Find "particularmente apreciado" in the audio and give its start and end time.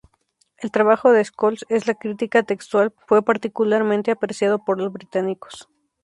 3.23-4.65